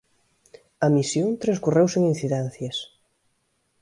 [0.85, 2.77] A misión transcorreu sen incidencias.